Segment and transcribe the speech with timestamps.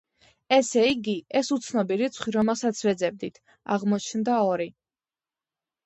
[0.55, 3.41] ესე იგი, ეს უცნობი რიცხვი რომელსაც ვეძებდით,
[3.79, 4.73] აღმოჩნდა ორი.